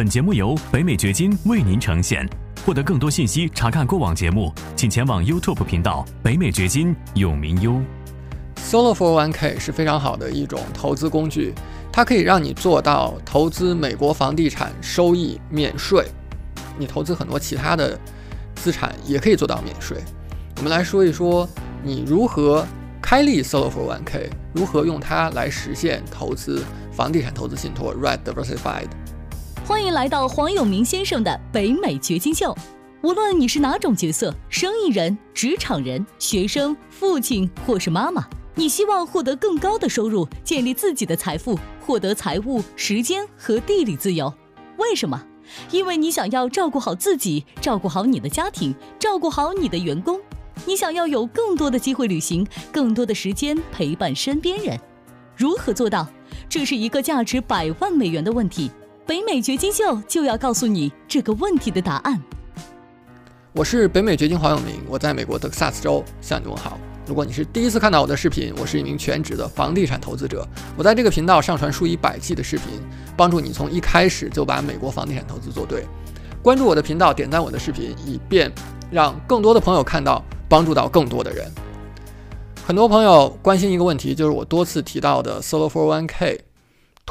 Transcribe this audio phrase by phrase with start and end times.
[0.00, 2.26] 本节目由北美掘金为您呈现。
[2.64, 7.72] 获得更多信息，查看过往节目，请前往 YouTube 频道“北美掘金”永明优。
[8.56, 11.52] Solo for One K 是非常好的一种投资工具，
[11.92, 16.06] 它可以让你做到投资美国房地产收益免税。
[16.78, 18.00] 你投资很多其他的
[18.54, 19.98] 资产也可以做到免税。
[20.56, 21.46] 我们来说一说
[21.84, 22.66] 你如何
[23.02, 28.88] 开立 Solo for One K，如何用它来实现投资房地产投资信托 Red Diversified。
[29.70, 32.52] 欢迎来到黄永明先生的北美掘金秀。
[33.02, 44.34] 无论你是哪种角色，生意人、职场人、学生、父亲或是妈妈，你希望获得更高的收入，建立自己的财富，获得财务、时间和地理自由。
[44.76, 45.24] 为什么？
[45.70, 50.18] 因为你想要照顾好自己，照顾好你的家庭，照顾好你的员工。
[50.66, 54.76] 你想要有更多的机会旅行，更多的时间陪伴身边人。
[55.36, 56.08] 如何做到？
[56.48, 58.68] 这是一个价值百万美元的问题。
[59.10, 62.22] 北美掘金秀就要告诉你这个问题的答案。
[63.52, 66.78] 我是北美掘金黄永明，我在美国德克萨斯州向你问好。
[67.08, 70.46] 如果你是第一次看到我的视频，我是一名全职的房地产投资者。
[70.76, 72.66] 我在这个频道上传数以百计的视频，
[73.16, 75.84] 帮助你从一开始就把美国房地产投资做对。
[76.40, 78.48] 关注我的频道，点赞我的视频，以便
[78.92, 81.50] 让更多的朋友看到，帮助到更多的人。
[82.64, 86.44] 很多朋友关心一个问题，就是我多次提到的 Solo for One K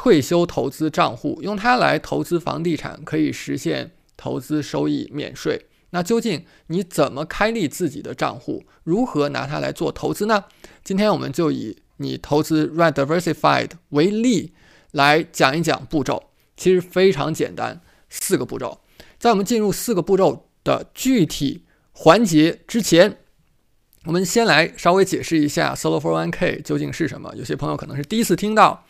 [0.02, 5.66] 退休投资账户，用它来投资房地产可以实现投资收益免税。
[5.90, 8.64] 那究竟你怎么开立自己的账户？
[8.82, 10.44] 如何拿它来做投资呢？
[10.82, 14.54] 今天我们就以你投资 Red Diversified 为例
[14.92, 16.30] 来讲一讲步骤。
[16.56, 18.80] 其实非常简单，四个步骤。
[19.18, 23.18] 在我们进入四个步骤的具体环节之前，
[24.06, 27.34] 我们先来稍微解释一下 Solo for One K 究竟是什么。
[27.36, 28.86] 有些朋友可能是第一次听到。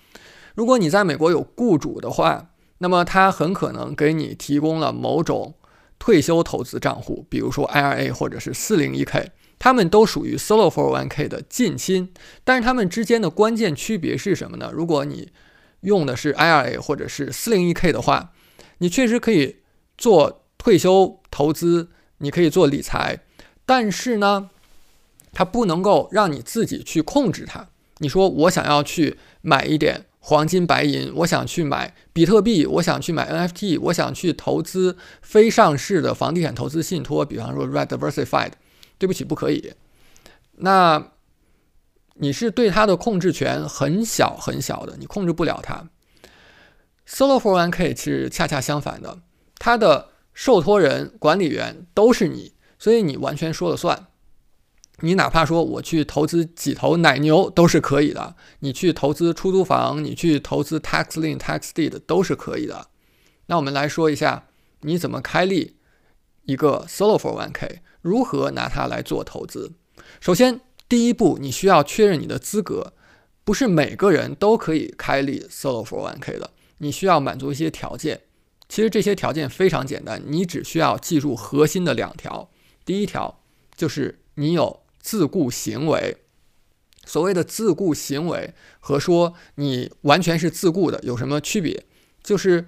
[0.60, 5.54] 如果你在美国有雇主的话，那么他很可能给你提供了某种。
[5.98, 12.12] 退休投资账户，比如说 IRA 或者是 401k，它们都属于 Solo 401k 的近亲，
[12.44, 14.70] 但是它们之间的关键区别是什么呢？
[14.74, 15.30] 如果你
[15.80, 18.32] 用的是 IRA 或者是 401k 的话，
[18.78, 19.60] 你确实可以
[19.96, 21.88] 做退休投资，
[22.18, 23.20] 你可以做理财，
[23.64, 24.50] 但是呢，
[25.32, 27.68] 它不能够让你自己去控制它。
[27.98, 30.04] 你说我想要去买一点。
[30.20, 38.52] 黄金、白银，我想去买比特币，我想去买 NFT，我想去投资非上市的房地产投资信托，比方说 Red Diversified。
[38.98, 39.72] 对不起，不可以。
[40.56, 41.12] 那
[42.16, 45.88] 你是对它的控制权很小很小的，你控制不了它。
[47.08, 49.20] Solo for One K 是恰恰相反的，
[49.58, 54.08] 它的受托人、管理员都是你，所以你完全说了算。
[55.02, 62.88] 你哪怕说我去投资几头奶牛都是可以的，你去投资出租房，你去投资 tax lien tax deed 都是可以的。
[63.46, 64.48] 那我们来说一下，
[64.82, 65.76] 你怎么开立
[66.44, 69.72] 一个 solo for one k，如何拿它来做投资？
[70.20, 72.92] 首先，第一步你需要确认你的资格，
[73.42, 78.20] 不是每个人都可以开立 solo for one k 的，你需要满足一些条件。
[78.68, 82.50] 其实这些条件非常简单，你只需要记住核心的两条。
[82.84, 83.40] 第一条
[83.74, 84.82] 就是你有。
[85.00, 86.18] 自雇行为，
[87.04, 91.86] 所谓的自雇行为和说你完全是自雇的有什么区别？
[92.22, 92.66] 就是，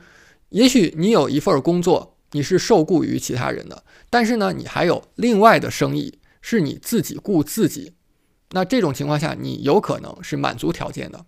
[0.48, 7.93] 也许你有一份工作，你是受雇于其他人的，但是呢，你还有另外的生意是你自己雇自己。
[8.53, 11.26] 那这种情况下，你有可能是满足条件的，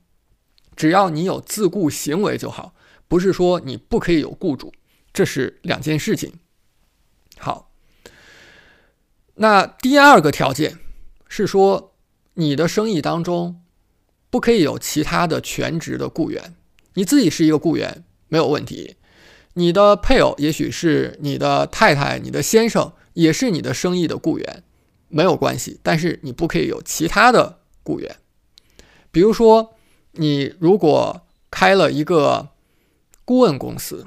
[0.74, 2.74] 只要你有自雇行为就好，
[3.06, 4.72] 不是说你不可以有雇主，
[5.12, 6.32] 这是两件事情。
[7.38, 7.70] 好，
[9.34, 10.83] 那第二个条件。
[11.36, 11.96] 是说，
[12.34, 13.60] 你的生意当中
[14.30, 16.54] 不可以有其他的全职的雇员，
[16.92, 18.94] 你自己是一个雇员没有问题，
[19.54, 24.62] 你的配偶也许是你的太太、你的先生也是你的生意的雇员，
[25.08, 25.80] 没有关系。
[25.82, 28.14] 但是你不可以有其他的雇员，
[29.10, 29.74] 比如说
[30.12, 32.50] 你如果开了一个
[33.24, 34.06] 顾问公司，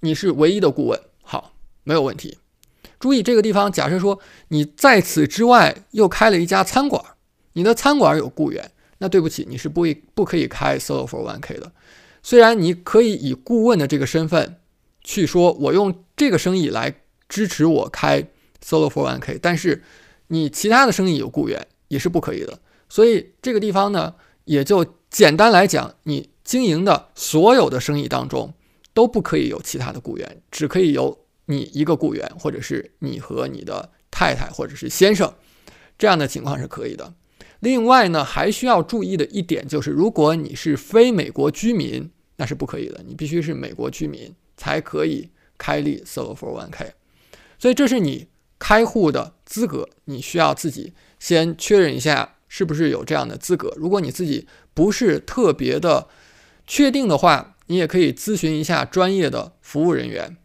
[0.00, 1.52] 你是唯一的顾问，好，
[1.84, 2.38] 没有问题。
[3.00, 7.02] 注意这个地方，假设说你在此之外又开了一家餐馆，
[7.54, 11.72] 你的餐馆有雇员，那对不起，你是不不可以开 Solo for One K 的。
[12.22, 14.56] 虽然你可以以顾问的这个身份
[15.02, 16.94] 去说，我用这个生意来
[17.26, 18.22] 支持我开
[18.62, 19.82] Solo for One K，但是
[20.28, 22.58] 你其他的生意有雇员也是不可以的。
[22.90, 24.14] 所以这个地方呢，
[24.44, 28.52] 也就简单来讲，你经营的所有的生意当中
[28.92, 31.18] 都不可以有其他的雇员，只可以有。
[31.50, 35.34] 你一个雇员，或者是你和你的太太，或者是先生，
[35.98, 37.12] 这样的情况是可以的。
[37.58, 43.02] 另外呢，还需要注意的一点就是，如果你是非美国居民，那是不可以的。
[43.06, 46.92] 你必须是美国居民才可以开立 Solo 401k。
[47.58, 53.74] 所以这是你开户的资格，你需要自己先确认一下是不是有这样的资格。
[53.76, 56.08] 如果你自己不是特别的
[56.66, 60.36] 确定的话，你也可以咨询一下专业的服务人员。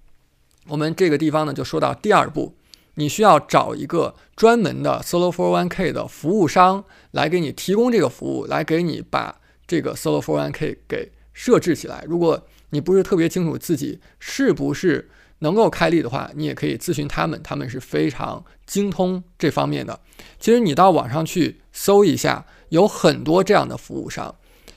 [0.67, 2.56] 我们这个地方呢，就说到第二步，
[2.95, 12.03] 你需要找一个专门的 Solo 401k 的服务商来给你提供这个服务，来给你把这个 Solo 401k 给设置起来。
[12.07, 15.09] 如果你不是特别清楚自己是不是
[15.39, 20.00] 能够开立的话，你也可以咨询他们，他们是非常精通这方面的。
[20.39, 24.33] 其实你到网上去搜一下，有很多这样的服务商。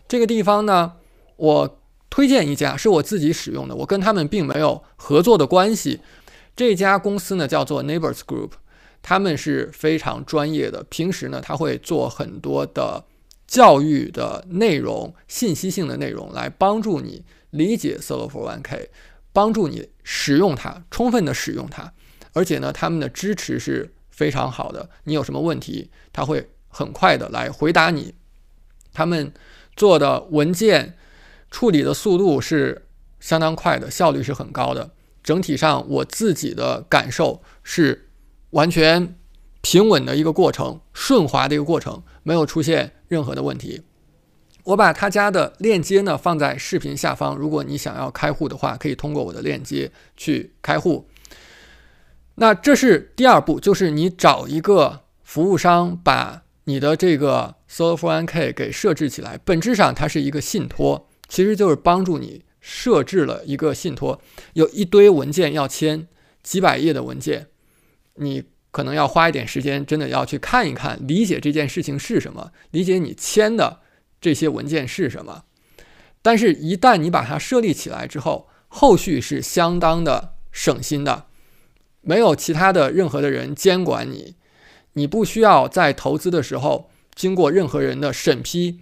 [0.06, 0.92] 这个地方呢，
[1.36, 1.77] 我
[2.10, 6.00] 推荐一家是我自己使用的，我跟他们并没有合作的关系。
[6.56, 8.52] 这家公司呢叫做 Neighbors Group，
[9.02, 10.84] 他们是非常专业的。
[10.84, 13.04] 平时呢，他会做很多的
[13.46, 18.90] 教育的内容、信息性的内容，来帮助你理解 Solo for One K。
[19.30, 21.92] 帮助你使用它，充分的使用它，
[22.32, 24.90] 而且呢，他们的支持是非常好的。
[25.04, 28.14] 你有什么问题，他会很快的来回答你。
[28.92, 29.32] 他们
[29.76, 30.96] 做的文件
[31.50, 32.86] 处理的速度是
[33.20, 34.90] 相当快的，效率是很高的。
[35.22, 38.10] 整体上，我自己的感受是
[38.50, 39.16] 完全
[39.60, 43.82] 平稳的一个过程，顺滑的一个过程，没有出现任何的问题。
[44.64, 51.08] 我把他家的链接呢放在视频下方，如果你想要开户的话，可以通过我的链接去开户。
[52.36, 59.38] 那这是第二步，就是你找一个服务商把你的这个 Solo 401k 给设置起来。
[59.44, 64.20] 本质上它是一个信托，其实就是帮助你设置了一个信托，
[64.54, 66.08] 有一堆文件要签，
[66.42, 67.46] 几百页的文件，
[68.14, 73.80] 你可能要花一点时间，真的要去看一看，理解这件事情是什么，理解你签的。
[74.20, 75.44] 这些文件是什么？
[76.22, 81.26] 但是，一旦你把它设立起来之后，后续是相当的省心的，
[82.00, 84.34] 没有其他的任何的人监管你，
[84.94, 88.80] 你不需要在投资的时候经过任何人的审批。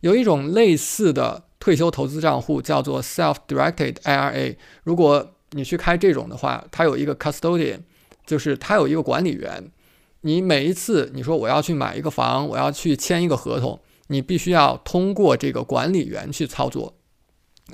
[0.00, 7.80] 有一种类似的退休投资账户叫做 Self-Directed IRA，如果你去开这种的话，它有一个 custodian，
[8.24, 9.70] 就是它有一个管理员。
[10.22, 13.78] 你每一次你说我要去买一个房，我要去签一个合同。
[14.06, 16.94] 你必须要通过这个管理员去操作，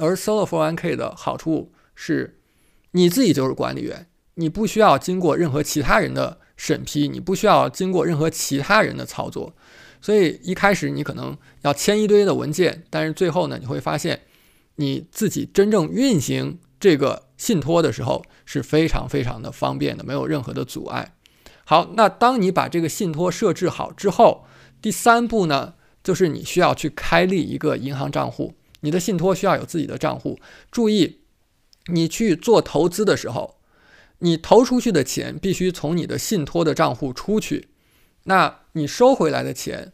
[0.00, 2.40] 而 Solo 401k 的好处是，
[2.90, 9.54] 你自己就是管理员，你不需要经过任何其他人的审批，你不需要经过任何其他人的操作，
[10.04, 14.20] 所以一开始你可能要签一堆的文件，但是最后呢，你会发现
[14.76, 21.14] 你自己真正运行这个信托的时候是非常非常的方便的，没有任何的阻碍。
[21.64, 24.44] 好，那当你把这个信托设置好之后，
[24.82, 25.72] 第三步呢？
[26.02, 30.38] 就是你需要去开立一个银行账户，你的信托需要有自己的账户。
[30.70, 31.20] 注意，
[31.86, 33.56] 你去做投资的时候，
[34.18, 37.68] 你投出去的钱必须从你的信托的账户出去，
[38.24, 39.92] 那你收回来的钱，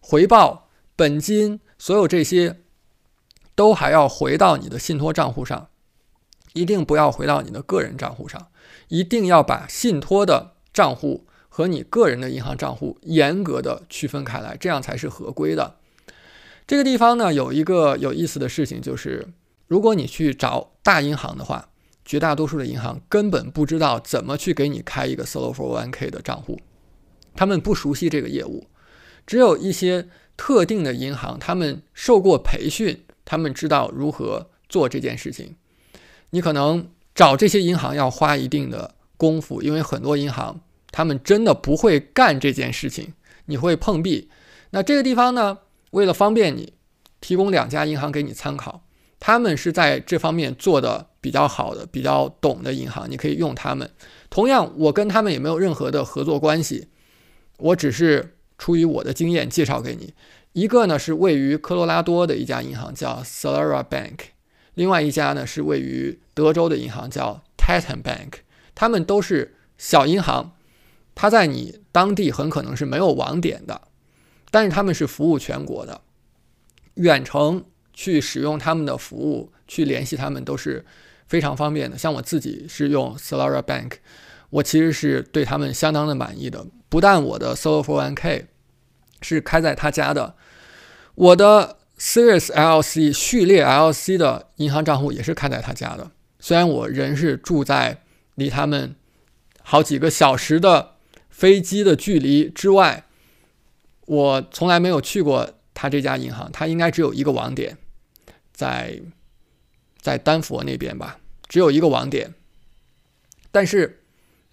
[0.00, 2.60] 回报、本金，所有这些
[3.54, 5.68] 都还要回到你的信托账户上，
[6.54, 8.48] 一定不要回到你的个人账户上，
[8.88, 11.26] 一定要把信托的账户。
[11.54, 15.76] 和你个人的银行账户严格的区分开来，这样才是合规的。
[16.66, 19.28] 这个地方呢，有一个有意思的事情，就是
[19.68, 21.68] 如果你去找大银行的话，
[22.06, 26.58] 绝大多数的银行根本不知道怎么去给你开一个 Solo 401k 的账户，
[27.34, 28.66] 他们不熟悉这个业务。
[29.26, 35.56] 只有一些特定的银行，他们受过培训，他们知道如何做这件事情。
[36.30, 40.60] 你可能找这些银行要花一定的功夫，因为很多银行。
[40.94, 43.14] 他们真的不会干这件事情，
[43.46, 44.28] 你会碰壁。
[44.72, 45.60] 那这个地方呢，
[45.92, 46.74] 为了方便你，
[47.18, 48.84] 提供两家银行给你参考，
[49.18, 53.90] 他们是在这方面做的比较好的、比较懂的银行，你可以用他们。
[54.28, 56.88] 同样，我跟他们也没有任何的合作关系，
[57.62, 60.14] 我只是出于我的经验介绍给你。
[60.52, 64.18] 一个呢是位于科罗拉多的一家银行叫 Solera Bank，
[64.74, 68.40] 另外一家呢是位于德州的银行叫 Titan Bank，
[68.74, 70.52] 他们都是小银行。
[71.14, 73.82] 它在你当地很可能是没有网点的，
[74.50, 76.00] 但是他们是服务全国的，
[76.94, 80.84] 远程去使用他们的服务，去联系他们都是
[81.28, 81.98] 非常方便的。
[81.98, 83.92] 像我自己是用 Solera Bank，
[84.48, 86.66] 我其实是对他们相当的满意的。
[86.92, 88.44] 不但我的 Solo 401k
[89.22, 90.34] 是开在他家的，
[91.14, 96.10] 我的 Series LC 序列 LC 的银行账户也是开在他家的。
[96.38, 98.02] 虽然我人是住在
[98.34, 98.94] 离他们
[99.62, 100.90] 好几个小时的。
[101.30, 103.04] 飞机的距离之外，
[104.04, 106.52] 我从来没有去过他这家银行。
[106.52, 107.78] 他应该只有一个网点，
[108.52, 109.00] 在
[109.98, 111.18] 在丹佛那边吧。
[111.48, 112.34] 只有一个网点，
[113.50, 114.02] 但是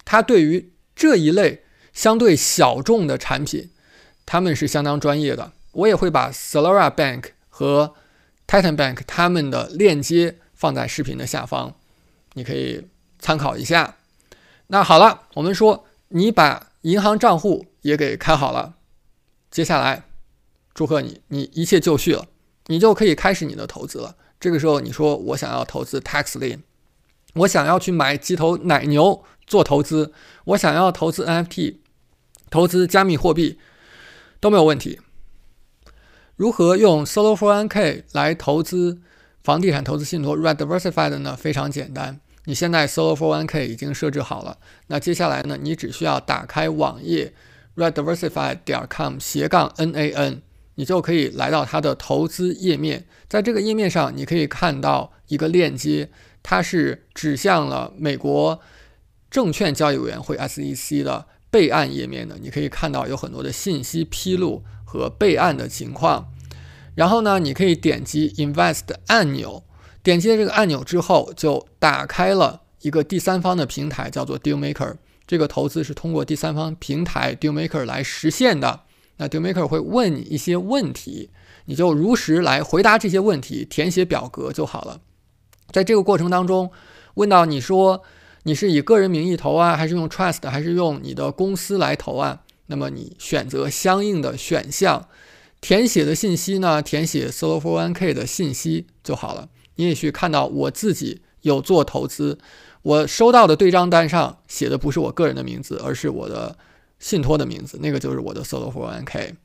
[0.06, 1.64] 他对于这一类
[2.00, 3.72] 相对小众的产品，
[4.26, 5.52] 他们是相当专业的。
[5.74, 7.94] 我也会把 Solera Bank 和
[8.48, 11.76] Titan Bank 他们的链接放在视频的下方，
[12.36, 12.88] 你可以
[13.20, 13.98] 参考一下。
[14.68, 18.76] 那好了，我们说你把银行账户也给开好了，
[19.52, 20.06] 接下来
[20.74, 22.28] 祝贺你，你一切就绪了，
[22.68, 24.16] 你就可以开始你的投资了。
[24.40, 26.60] 这个时候你说我想要投资 Taxlink，
[27.34, 30.14] 我想要去买几头奶牛做投资，
[30.46, 31.76] 我想要投资 NFT，
[32.50, 33.60] 投资加密货币
[34.40, 35.00] 都没有问题。
[36.36, 39.02] 如何用 Solo for One K 来投资
[39.44, 41.36] 房地产投资信托 Rediversified 呢？
[41.36, 44.58] 非常简单，你现在 Solo for One K 已经设置好了。
[44.88, 47.34] 那接下来呢，你只需要打开网页
[47.76, 50.42] Red Diversified 点 com 斜杠 N A N，
[50.76, 53.06] 你就可以来到它的投资页面。
[53.28, 56.10] 在这个页面上，你可以看到一个链接，
[56.42, 58.60] 它是指向了美国
[59.30, 62.38] 证券交易委员会 SEC 的备案页面的。
[62.42, 64.64] 你可以看到有很多的信息披露。
[64.92, 66.32] 和备案的情况，
[66.96, 69.64] 然后呢，你可以点击 Invest 按钮，
[70.02, 74.96] 点击了这个按钮之后，就打开了一个第三方的平台，叫做 Dealmaker。
[75.28, 78.80] 这个投资是通过第三方平台 Dealmaker 来实现的。
[79.18, 81.30] 那 Dealmaker 会问你一些问题，
[81.66, 85.02] 你就如实来回答这些问题，填写表格就好了。
[85.72, 86.72] 在这个过程当中，
[87.14, 88.02] 问到你说
[88.44, 92.42] 你是以个人名义投啊，还是用 Trust，还是用你的公司来投啊？
[92.68, 95.08] 那么你选择相应的选项，
[95.60, 96.82] 填写的信息呢？
[96.82, 99.50] 填写 Solo for One K 的信息就好了。
[99.76, 102.38] 你也许看到我自己有做投资，
[102.82, 106.58] 我收到的对账单上写的不是我个人的名字，而是我的
[107.00, 109.36] 信托的名字，那个就是我的 Solo for One K。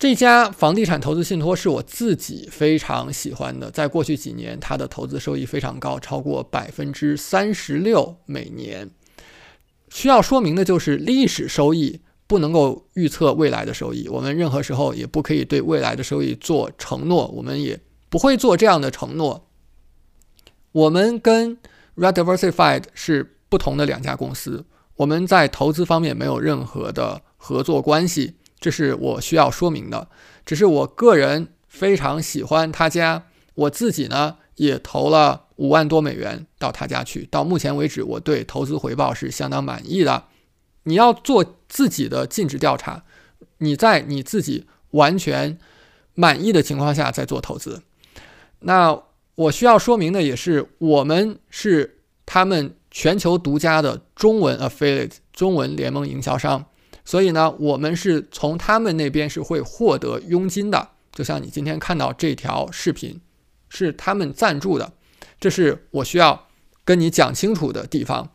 [0.00, 8.88] 这家房地产投资信托是我自己非常喜欢的，在过去几年，它的投资收益非常高，超过百分之三十六每年。
[9.90, 17.78] 需要说明的就是历史收益不能够预测未来的收益，我们任何时候也不可以对未来的收益做承诺，我们也
[18.08, 19.50] 不会做这样的承诺。
[20.72, 21.58] 我们跟
[21.94, 24.64] Red Diversified 是不同的两家公司，
[24.96, 30.08] 我们在投资方面没有任何的合作关系，这是我需要说明的。
[30.44, 33.24] 只是我个人非常喜欢他家，
[33.54, 35.46] 我自己呢也投了。
[35.60, 40.24] 五万多美元到他家去，到目前为止，我对投资回报是相当满意的。
[40.84, 43.04] 你要做自己的尽职调查，
[43.58, 45.58] 你在你自己完全
[46.14, 47.82] 满意的情况下再做投资。
[48.60, 49.02] 那
[49.34, 56.64] 我需要说明的也是，我们是他们全球独家的中文 affiliate 中文联盟营销商，
[57.04, 60.90] 所以呢，我们是从他们那边是会获得佣金的。
[61.12, 63.20] 就像你今天看到这条视频，
[63.68, 64.92] 是他们赞助的。
[65.40, 66.48] 这是我需要
[66.84, 68.30] 跟你讲清楚的地方。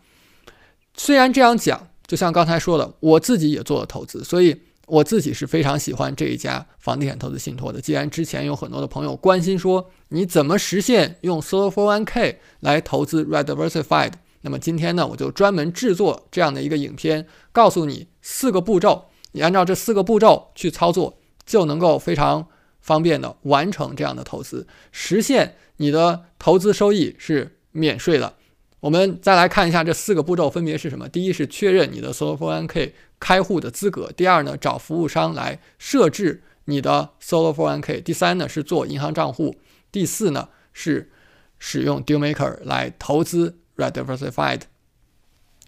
[0.95, 7.79] 虽然这样讲，就像刚才说的，我自己也做了投资，所以我自己是非常喜欢这一家房地产投资信托的。
[7.79, 14.13] 既然之前有很多的朋友关心说你怎么实现用 Solo for One K 来投资 Redversified？
[14.45, 22.47] 那么今天呢，我就专门制作这样的一个影片，告诉你四个步骤，你按照这四个步骤去操作，就能够非常
[22.79, 25.55] 方便的完成这样的投资，实现。
[25.77, 28.35] 你的投资收益是免税的。
[28.79, 39.55] 我们再来看一下这四个步骤分别是什么：第一是确认你的 Solo for One K 开户的资格；第二呢，找服务商来设置你的 Solo for One K；第三呢是做银行账户；
[39.91, 41.11] 第四呢是
[41.59, 44.62] 使用 Dealmaker 来投资 Red Diversified。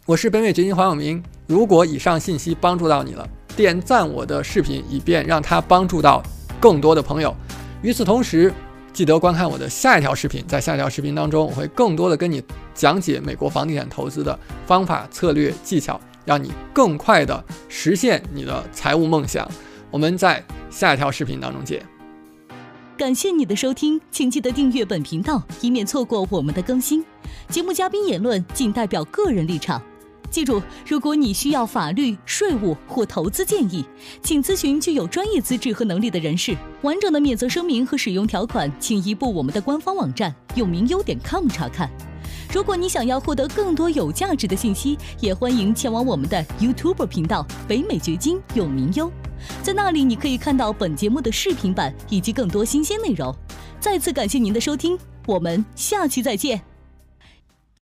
[0.06, 1.24] 我是北美掘金黄永明。
[1.46, 6.24] 如果以上信息帮助到你了，点赞我的视频，以便让它帮助到
[6.60, 7.36] 更多的朋友。
[7.82, 8.54] 与此同时，
[8.94, 12.42] 记得观看我的下一条视频，在下一条视频当中，我会更多的跟你
[12.74, 19.46] 讲解美国房地产投资的方法、策略、技巧，让你更快的实现你的财务梦想。
[19.92, 21.86] 我们在下一条视频当中见。
[22.98, 27.06] 感谢你的收听，请记得订阅本频道，以免错过我们的更新。
[27.48, 29.80] 节目嘉宾言论仅代表个人立场。
[30.32, 33.86] 记住，如果你需要法律、税务或投资建议，
[34.24, 36.58] 请咨询具有专业资质和能力的人士。
[36.82, 41.88] 完整的免责声明和使用条款，请移步我们的官方网站永明优点 com 查看。
[42.52, 49.12] 如果你想要获得更多有价值的信息，也欢迎前往我们的 YouTube 频道北美掘金永明优，
[49.62, 53.34] 在那里你可以看到本节目的视频版以及更多新鲜内容。
[53.80, 56.77] 再次感谢您的收听，我们下期再见。